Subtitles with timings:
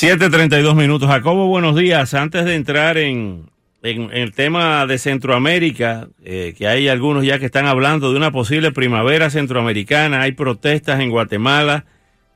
[0.00, 1.10] 7.32 minutos.
[1.10, 2.14] Jacobo, buenos días.
[2.14, 3.50] Antes de entrar en,
[3.82, 8.30] en, el tema de Centroamérica, eh, que hay algunos ya que están hablando de una
[8.32, 11.84] posible primavera centroamericana, hay protestas en Guatemala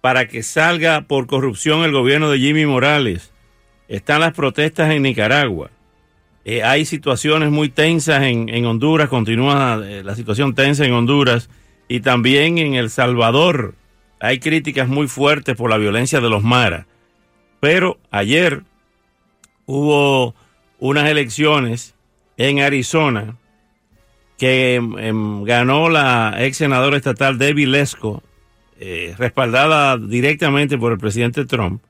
[0.02, 3.32] para que salga por corrupción el gobierno de Jimmy Morales.
[3.88, 5.70] Están las protestas en Nicaragua.
[6.44, 11.48] Eh, hay situaciones muy tensas en, en Honduras, continúa eh, la situación tensa en Honduras
[11.88, 13.74] y también en El Salvador.
[14.20, 16.84] Hay críticas muy fuertes por la violencia de los maras.
[17.64, 18.62] Pero ayer
[19.64, 20.34] hubo
[20.80, 21.95] unas elecciones
[22.36, 23.38] en Arizona
[24.36, 28.22] que em, ganó la ex senadora estatal Debbie Lesko,
[28.78, 31.83] eh, respaldada directamente por el presidente Trump.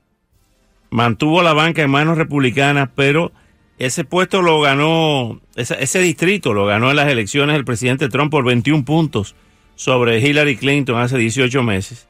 [0.90, 3.32] Mantuvo la banca en manos republicanas, pero
[3.76, 8.44] ese puesto lo ganó, ese distrito lo ganó en las elecciones el presidente Trump por
[8.44, 9.34] 21 puntos
[9.74, 12.06] sobre Hillary Clinton hace 18 meses.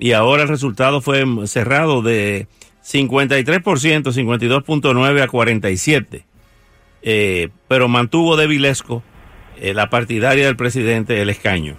[0.00, 2.48] Y ahora el resultado fue cerrado de
[2.84, 6.24] 53%, 52.9 a 47.
[7.06, 9.02] Eh, pero mantuvo de Vilesco
[9.60, 11.76] eh, la partidaria del presidente el escaño.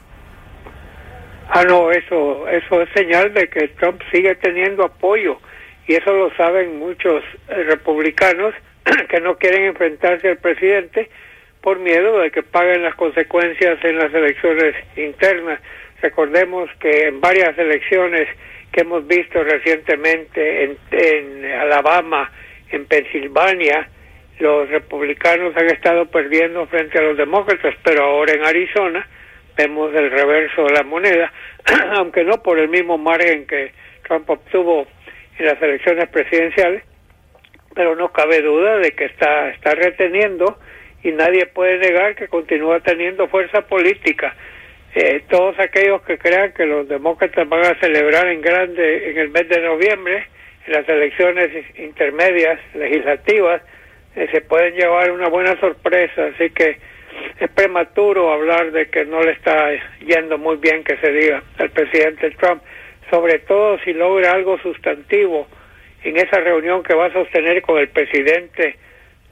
[1.50, 5.40] Ah, no, eso, eso es señal de que Trump sigue teniendo apoyo
[5.88, 8.54] y eso lo saben muchos eh, republicanos
[9.10, 11.10] que no quieren enfrentarse al presidente
[11.62, 15.60] por miedo de que paguen las consecuencias en las elecciones internas.
[16.06, 18.28] Recordemos que en varias elecciones
[18.72, 22.32] que hemos visto recientemente en, en Alabama,
[22.70, 23.90] en Pensilvania,
[24.38, 29.08] los republicanos han estado perdiendo frente a los demócratas, pero ahora en Arizona
[29.58, 31.34] vemos el reverso de la moneda,
[31.98, 33.72] aunque no por el mismo margen que
[34.08, 34.86] Trump obtuvo
[35.40, 36.84] en las elecciones presidenciales,
[37.74, 40.60] pero no cabe duda de que está, está reteniendo
[41.02, 44.36] y nadie puede negar que continúa teniendo fuerza política.
[44.98, 49.30] Eh, todos aquellos que crean que los demócratas van a celebrar en grande en el
[49.30, 50.26] mes de noviembre,
[50.66, 53.62] en las elecciones intermedias legislativas,
[54.16, 56.28] eh, se pueden llevar una buena sorpresa.
[56.34, 56.78] Así que
[57.42, 61.72] es prematuro hablar de que no le está yendo muy bien que se diga al
[61.72, 62.64] presidente Trump,
[63.10, 65.46] sobre todo si logra algo sustantivo
[66.06, 68.78] en esa reunión que va a sostener con el presidente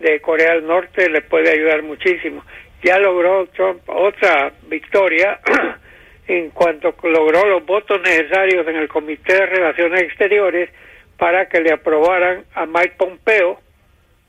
[0.02, 2.44] de Corea del Norte, le puede ayudar muchísimo
[2.84, 5.40] ya logró Trump otra victoria
[6.28, 10.70] en cuanto logró los votos necesarios en el Comité de Relaciones Exteriores
[11.18, 13.60] para que le aprobaran a Mike Pompeo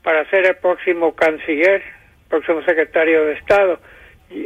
[0.03, 1.83] para ser el próximo canciller,
[2.29, 3.79] próximo secretario de Estado.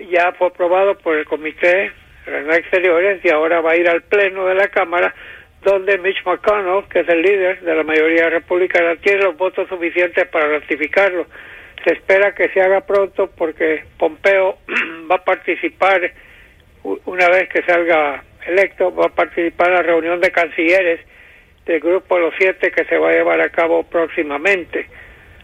[0.10, 1.92] Ya fue aprobado por el Comité de
[2.26, 5.14] Relaciones Exteriores y ahora va a ir al Pleno de la Cámara
[5.64, 10.26] donde Mitch McConnell, que es el líder de la mayoría republicana, tiene los votos suficientes
[10.30, 11.28] para ratificarlo
[11.84, 14.58] se espera que se haga pronto porque Pompeo
[15.12, 16.12] va a participar,
[16.84, 21.00] una vez que salga electo, va a participar en la reunión de cancilleres
[21.66, 24.88] del grupo de los siete que se va a llevar a cabo próximamente.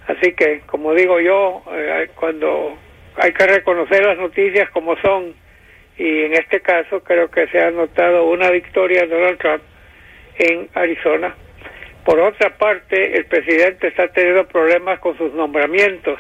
[0.08, 2.78] Así que, como digo yo, eh, cuando
[3.18, 5.34] hay que reconocer las noticias como son,
[5.98, 9.64] y en este caso creo que se ha notado una victoria de Donald Trump
[10.38, 11.36] en Arizona
[12.06, 16.20] por otra parte, el presidente está teniendo problemas con sus nombramientos.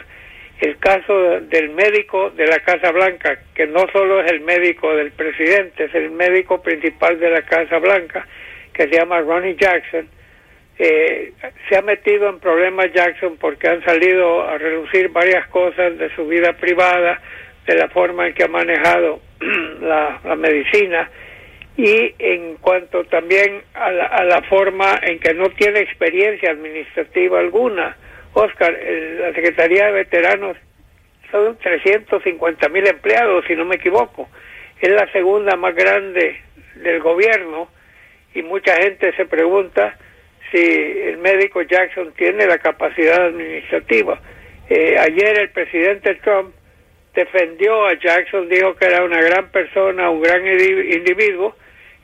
[0.60, 5.12] El caso del médico de la Casa Blanca, que no solo es el médico del
[5.12, 8.26] presidente, es el médico principal de la Casa Blanca,
[8.74, 10.10] que se llama Ronnie Jackson,
[10.80, 11.34] eh,
[11.70, 16.26] se ha metido en problemas Jackson porque han salido a reducir varias cosas de su
[16.26, 17.22] vida privada,
[17.68, 19.22] de la forma en que ha manejado
[19.82, 21.12] la medicina
[21.78, 27.98] y en cuanto también a la, forma en que no tiene experiencia administrativa alguna.
[28.34, 30.58] Oscar, la Secretaría de Veteranos
[31.32, 34.30] son 350 mil empleados, si no me equivoco.
[34.80, 36.42] Es la segunda más grande
[36.76, 37.70] del gobierno
[38.34, 39.98] y mucha gente se pregunta
[40.52, 44.20] si el médico Jackson tiene la capacidad administrativa.
[44.70, 46.54] Eh, ayer el presidente Trump
[47.14, 51.56] defendió a Jackson, dijo que era una gran persona, un gran individuo,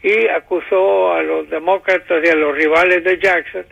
[0.04, 3.66] y acusó a los demócratas y a los rivales de Jackson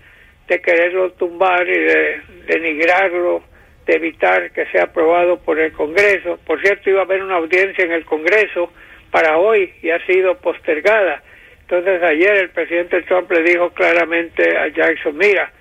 [0.47, 3.43] de quererlo tumbar y de denigrarlo,
[3.85, 6.39] de evitar que sea aprobado por el Congreso.
[6.45, 8.71] Por cierto, iba a haber una audiencia en el Congreso
[9.11, 11.21] para hoy y ha sido postergada.
[11.61, 15.51] Entonces ayer el presidente Trump le dijo claramente a Jackson, mira,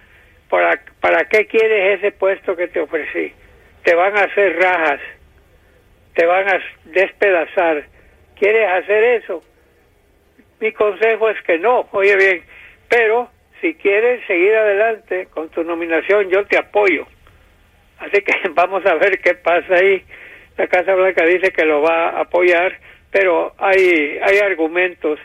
[0.49, 3.33] ¿para, ¿para qué quieres ese puesto que te ofrecí?
[3.83, 5.01] Te van a hacer rajas,
[6.15, 7.85] te van a despedazar.
[8.39, 9.43] ¿Quieres hacer eso?
[10.61, 12.43] Mi consejo es que no, oye bien,
[12.89, 17.07] pero si quieres seguir adelante con tu nominación, yo te apoyo.
[17.99, 20.05] Así que vamos a ver qué pasa ahí.
[20.57, 22.77] La Casa Blanca dice que lo va a apoyar,
[23.11, 25.19] pero hay, hay argumentos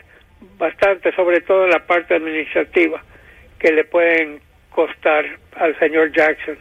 [0.58, 3.02] bastante, sobre todo en la parte administrativa,
[3.58, 4.40] que le pueden
[4.70, 5.24] costar
[5.56, 6.56] al señor Jackson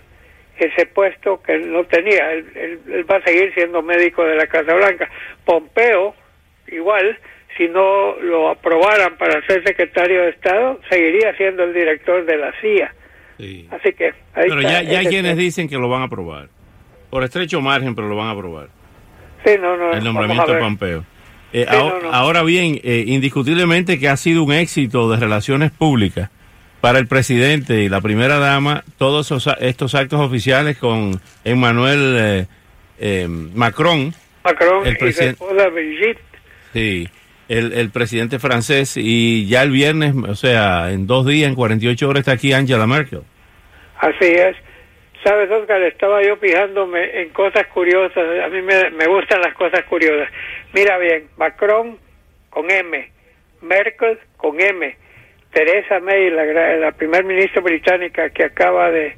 [0.58, 2.32] ese puesto que él no tenía.
[2.32, 5.10] Él, él, va a seguir siendo médico de la Casa Blanca.
[5.46, 6.16] Pompeo,
[6.68, 7.18] igual,
[7.58, 12.54] si no lo aprobaran para ser secretario de Estado, seguiría siendo el director de la
[12.62, 12.94] CIA.
[13.72, 14.14] Así que...
[14.34, 16.50] pero ya, ya hay quienes dicen que lo van a aprobar.
[17.10, 18.70] Por estrecho margen, pero lo van a aprobar.
[19.46, 19.92] Sí, no, no.
[19.94, 21.06] El nombramiento de Pompeo.
[21.52, 21.68] Eh,
[22.12, 26.32] ahora, bien, eh, indiscutiblemente que ha sido un éxito de relaciones públicas
[26.82, 32.48] para el presidente y la primera dama todos estos actos oficiales con Emmanuel
[33.00, 34.14] eh, Macron.
[34.44, 35.44] Macron el presidente.
[36.74, 37.08] Sí,
[37.58, 42.08] el, el, presidente francés y ya el viernes, o sea, en dos días, en 48
[42.08, 43.22] horas está aquí Angela Merkel.
[44.00, 44.56] Así es.
[45.24, 48.24] Sabes, Oscar, estaba yo fijándome en cosas curiosas.
[48.44, 50.28] A mí me, me gustan las cosas curiosas.
[50.74, 51.98] Mira bien, Macron
[52.50, 53.10] con M,
[53.62, 54.96] Merkel con M,
[55.54, 56.44] Teresa May, la,
[56.76, 59.16] la primer ministra británica que acaba de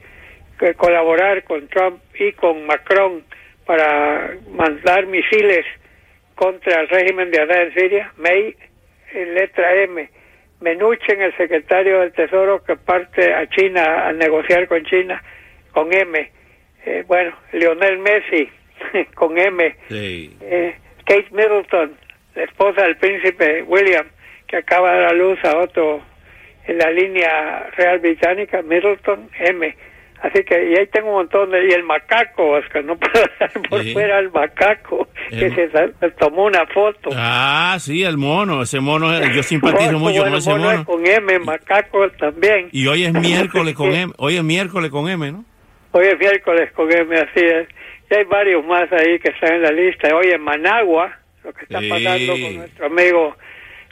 [0.77, 3.23] colaborar con Trump y con Macron
[3.65, 5.65] para mandar misiles
[6.35, 8.55] contra el régimen de Assad en Siria, May,
[9.13, 10.09] en letra M,
[10.61, 15.21] Menuchen, el secretario del Tesoro que parte a China a negociar con China,
[15.71, 16.31] con M.
[16.85, 18.49] Eh, bueno, Lionel Messi,
[19.15, 19.75] con M.
[19.89, 21.95] Eh, Kate Middleton,
[22.35, 24.07] la esposa del príncipe William,
[24.47, 26.01] que acaba de dar luz a otro
[26.67, 29.75] en la línea real británica, Middleton, M.
[30.21, 33.51] Así que, y ahí tengo un montón de, y el macaco, Oscar, no puedo dar
[33.69, 37.09] por fuera el macaco, que se, tomó una foto.
[37.13, 40.85] Ah, sí, el mono, ese mono, yo simpatizo mucho con ese mono.
[40.85, 42.69] con M, macaco también.
[42.71, 45.45] Y hoy es miércoles con M, hoy es miércoles con M, ¿no?
[45.91, 47.67] Hoy es miércoles con M, así es.
[48.09, 50.15] Y hay varios más ahí que están en la lista.
[50.15, 53.35] Hoy en Managua, lo que está pasando con nuestro amigo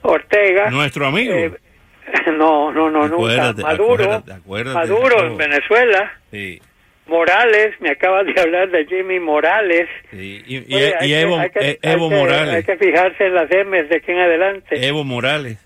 [0.03, 0.69] Ortega.
[0.69, 1.33] Nuestro amigo.
[1.33, 1.51] Eh,
[2.37, 3.53] no, no, no, nunca.
[3.53, 4.23] Maduro,
[4.73, 6.11] Maduro en Venezuela.
[6.31, 6.61] Sí.
[7.07, 9.89] Morales, me acabas de hablar de Jimmy Morales.
[10.11, 10.41] Sí.
[10.45, 10.63] Y,
[11.13, 11.39] Evo,
[11.81, 12.55] Evo Morales.
[12.55, 14.87] hay que fijarse en las M's de aquí en adelante.
[14.87, 15.57] Evo Morales.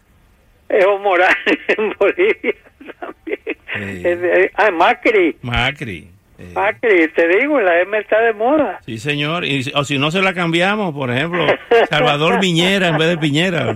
[0.70, 1.38] Evo Morales
[1.78, 2.56] en Bolivia
[3.00, 4.50] también.
[4.56, 5.36] ah, Macri.
[5.42, 6.10] Macri.
[6.54, 8.80] Macri, te digo, la M está de moda.
[8.86, 9.44] Sí, señor.
[9.44, 11.46] Y, o si no se la cambiamos, por ejemplo,
[11.90, 13.76] Salvador Viñera en vez de Piñera.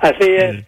[0.00, 0.44] Así es.
[0.50, 0.64] Bueno,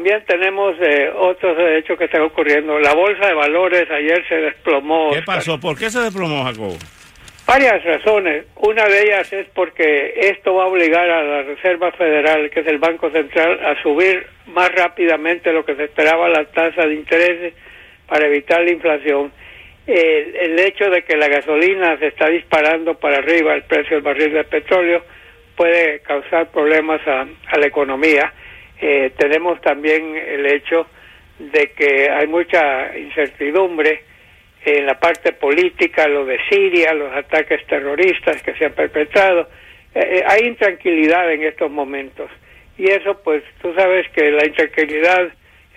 [0.00, 2.78] también tenemos eh, otros hechos que están ocurriendo.
[2.78, 5.10] La bolsa de valores ayer se desplomó.
[5.12, 5.60] ¿Qué pasó?
[5.60, 6.72] ¿Por qué se desplomó, Jacob?
[7.46, 8.46] Varias razones.
[8.56, 12.66] Una de ellas es porque esto va a obligar a la Reserva Federal, que es
[12.66, 17.52] el Banco Central, a subir más rápidamente lo que se esperaba la tasa de interés
[18.08, 19.32] para evitar la inflación.
[19.86, 24.02] El, el hecho de que la gasolina se está disparando para arriba, el precio del
[24.02, 25.04] barril de petróleo,
[25.56, 28.32] puede causar problemas a, a la economía.
[28.80, 30.86] Eh, tenemos también el hecho
[31.38, 34.02] de que hay mucha incertidumbre
[34.64, 39.48] en la parte política, lo de Siria, los ataques terroristas que se han perpetrado.
[39.94, 42.30] Eh, eh, hay intranquilidad en estos momentos.
[42.78, 45.28] Y eso, pues, tú sabes que la intranquilidad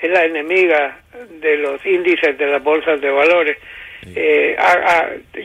[0.01, 0.99] es la enemiga
[1.41, 3.57] de los índices de las bolsas de valores.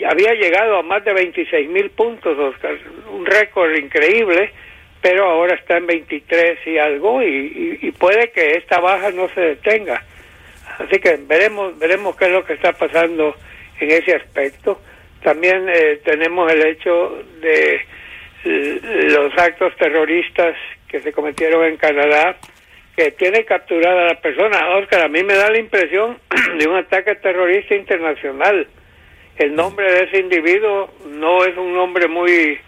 [0.04, 2.76] había llegado a más de 26 mil puntos, Oscar,
[3.12, 4.52] un récord increíble
[5.00, 10.02] pero ahora está en 23 y algo y, puede que esta baja no se detenga.
[10.78, 13.34] Así que veremos veremos qué es lo que está pasando
[13.80, 14.80] en ese aspecto.
[15.22, 17.80] También eh, tenemos el hecho de
[18.44, 20.54] los actos terroristas
[20.88, 22.36] que se cometieron en Canadá,
[22.96, 24.76] que tiene capturada a la persona.
[24.76, 26.18] Oscar, a mí me da la impresión
[26.58, 28.66] de un ataque terrorista internacional.
[29.36, 32.58] El nombre de ese individuo no es un nombre muy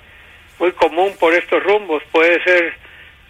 [0.60, 2.02] muy común por estos rumbos.
[2.12, 2.74] Puede ser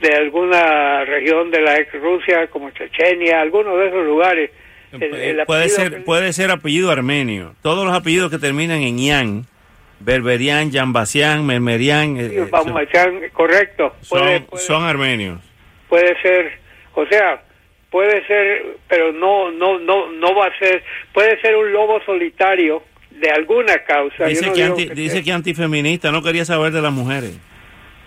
[0.01, 4.51] de alguna región de la ex Rusia, como Chechenia, alguno de esos lugares.
[5.47, 7.55] puede ser puede ser apellido armenio.
[7.63, 9.47] Todos los apellidos que terminan en yan,
[10.01, 12.51] Berberian, Yambasian, Mermerian, eh,
[13.33, 13.95] correcto.
[14.03, 15.41] son, armenios.
[15.89, 16.53] Puede ser,
[16.95, 17.43] o sea,
[17.91, 20.83] puede ser, pero no no no no va a ser,
[21.13, 22.83] puede ser un lobo solitario
[23.21, 24.27] de alguna causa.
[24.27, 27.39] Dice, que, dice que antifeminista, no quería saber de las mujeres.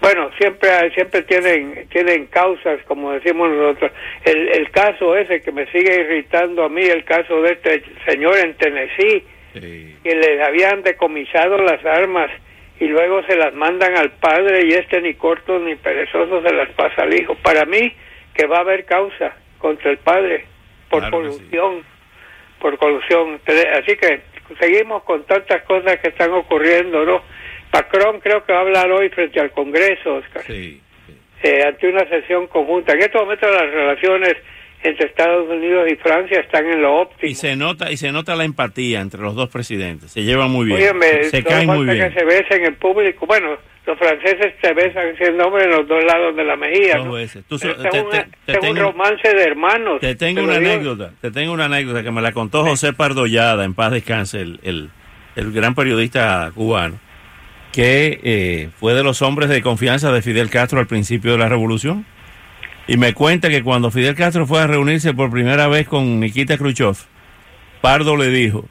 [0.01, 3.91] Bueno, siempre siempre tienen tienen causas, como decimos nosotros.
[4.25, 8.37] El, el caso ese que me sigue irritando a mí, el caso de este señor
[8.37, 12.29] en Tennessee, que le habían decomisado las armas
[12.79, 16.69] y luego se las mandan al padre y este ni corto ni perezoso se las
[16.71, 17.35] pasa al hijo.
[17.35, 17.93] Para mí
[18.33, 20.45] que va a haber causa contra el padre
[20.89, 21.83] por colusión,
[22.59, 23.39] por colusión.
[23.79, 24.21] Así que
[24.57, 27.21] seguimos con tantas cosas que están ocurriendo, ¿no?
[27.71, 32.47] Macron creo que va a hablar hoy frente al Congreso, Oscar, eh, ante una sesión
[32.47, 32.93] conjunta.
[32.93, 34.35] En este momento las relaciones
[34.83, 37.31] entre Estados Unidos y Francia están en lo óptimo.
[37.31, 40.11] Y se nota y se nota la empatía entre los dos presidentes.
[40.11, 40.93] Se llevan muy bien.
[41.23, 42.11] se caen muy bien.
[42.11, 43.25] que se besen en público.
[43.25, 46.97] Bueno, los franceses se besan siendo hombres en los dos lados de la mejilla.
[46.97, 47.43] Dos veces.
[47.49, 49.99] es un romance de hermanos.
[49.99, 51.11] Te tengo una anécdota.
[51.21, 54.89] Te tengo una anécdota que me la contó José Pardollada, en paz descanse, el, el,
[55.35, 56.99] el gran periodista cubano
[57.73, 61.49] que eh, fue de los hombres de confianza de Fidel Castro al principio de la
[61.49, 62.05] revolución.
[62.87, 66.57] Y me cuenta que cuando Fidel Castro fue a reunirse por primera vez con Nikita
[66.57, 66.95] Khrushchev,
[67.81, 68.65] Pardo le dijo,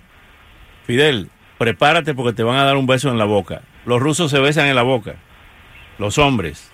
[0.87, 3.63] Fidel, prepárate porque te van a dar un beso en la boca.
[3.85, 5.17] Los rusos se besan en la boca,
[5.99, 6.71] los hombres.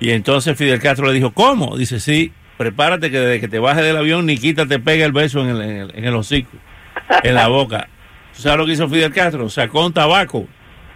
[0.00, 1.76] Y entonces Fidel Castro le dijo, ¿cómo?
[1.76, 5.40] Dice, sí, prepárate que desde que te bajes del avión, Nikita te pega el beso
[5.40, 6.56] en el, en el, en el hocico,
[7.22, 7.88] en la boca.
[8.32, 9.48] sabes lo que hizo Fidel Castro?
[9.48, 10.46] Sacó un tabaco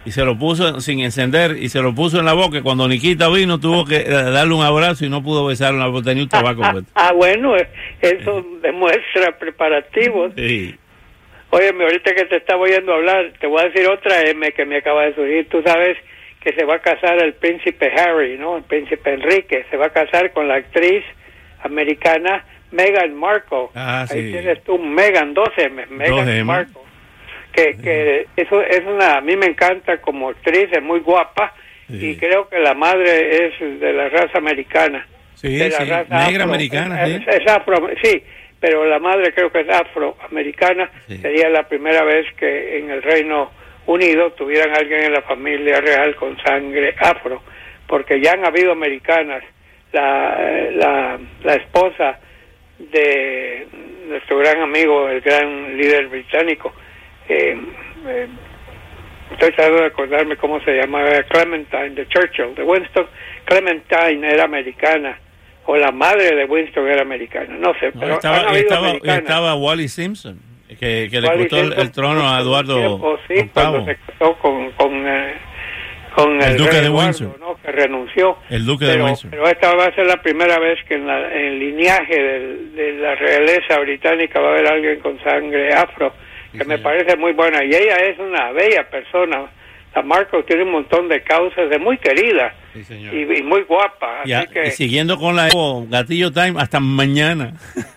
[0.05, 2.63] y se lo puso sin encender y se lo puso en la boca.
[2.63, 6.25] Cuando Nikita vino, tuvo que eh, darle un abrazo y no pudo besarlo porque tenía
[6.25, 6.63] un tabaco.
[6.95, 7.55] ah, bueno,
[8.01, 10.33] eso demuestra preparativos.
[10.37, 10.75] Sí.
[11.55, 14.79] Óyeme, ahorita que te estaba oyendo hablar, te voy a decir otra M que me
[14.79, 15.49] acaba de surgir.
[15.49, 15.97] Tú sabes
[16.41, 18.57] que se va a casar el príncipe Harry, ¿no?
[18.57, 19.65] El príncipe Enrique.
[19.71, 21.05] Se va a casar con la actriz
[21.63, 23.69] americana Meghan Markle.
[23.75, 26.85] Ah, Ahí tienes tú Meghan, 12 M, Meghan Markle
[27.55, 31.55] que, que eso es una, a mí me encanta como actriz, es muy guapa
[31.89, 35.07] y creo que la madre es de la raza americana.
[35.35, 37.05] Sí, de la raza negra americana.
[37.05, 38.23] Es, afro, sí,
[38.65, 40.91] pero la madre creo que es afroamericana.
[41.07, 43.51] Sería la primera vez que en el Reino
[43.85, 47.43] Unido tuvieran alguien en la familia real con sangre afro,
[47.87, 49.45] porque ya han habido americanas.
[49.93, 52.19] La, la, la esposa
[52.79, 53.67] de
[54.09, 56.73] nuestro gran amigo, el gran líder británico,
[57.29, 57.59] eh,
[58.09, 58.29] eh,
[59.31, 63.09] estoy tratando de acordarme cómo se llamaba, Clementine, de Churchill, de Winston.
[63.45, 65.19] Clementine era americana,
[65.67, 71.09] o la madre de Winston era americana, no sé, pero estaba, estaba, Wally Simpson, que,
[71.11, 75.35] que le costó el, trono a Eduardo sí, cuando se casó con, con, eh,
[76.15, 77.57] con el, duque de Windsor, ¿no?
[77.63, 78.39] que renunció.
[78.51, 79.31] El duque de Windsor.
[79.31, 82.21] Pero esta va a ser la primera vez que en, la, en el lineaje
[82.75, 86.13] de la realeza británica va a haber alguien con sangre afro
[86.57, 87.65] que me parece muy buena.
[87.65, 89.47] Y ella es una bella persona.
[89.95, 94.23] La Marco tiene un montón de causas, de muy querida y, muy guapa.
[94.23, 94.67] Así que...
[94.69, 95.49] y siguiendo con la
[95.89, 97.53] Gatillo Time, hasta mañana.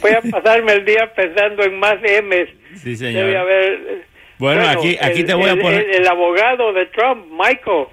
[0.00, 2.48] Voy a pasarme el día pensando en más M's.
[2.82, 3.26] Sí, señor.
[3.26, 4.06] Debe haber...
[4.38, 5.88] Bueno, aquí, aquí te voy a poner...
[5.90, 7.86] El, abogado de Trump, Michael.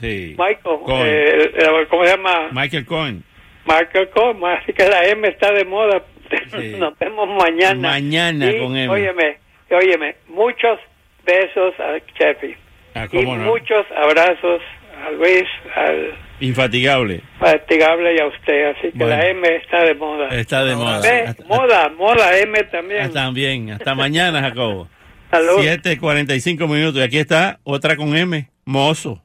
[0.00, 0.34] Sí.
[0.38, 0.78] Michael.
[1.06, 2.48] Eh, ¿Cómo se llama?
[2.52, 3.22] Michael Cohen.
[3.64, 4.44] Michael Cohen.
[4.44, 6.02] Así que la M está de moda
[6.78, 7.90] Nos vemos mañana.
[7.90, 8.88] Mañana con él.
[8.88, 9.38] Óyeme,
[9.70, 10.78] óyeme, muchos
[11.24, 12.56] besos a Chefi.
[12.94, 14.60] Ah, y muchos abrazos
[15.04, 16.14] a Luis, al...
[16.40, 17.22] Infatigable.
[17.34, 18.70] Infatigable y a usted.
[18.70, 20.28] Así que la M está de moda.
[20.28, 21.34] Está de moda.
[21.46, 23.02] moda, moda M también.
[23.02, 23.70] Ah, también.
[23.70, 24.88] Hasta mañana, Jacobo.
[25.30, 25.60] Salud.
[25.60, 27.00] 7.45 minutos.
[27.00, 28.48] Y aquí está otra con M.
[28.64, 29.23] Mozo.